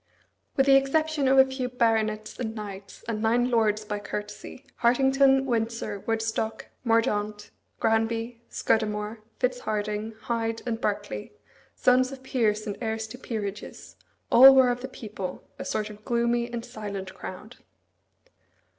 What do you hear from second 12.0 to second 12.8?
of peers and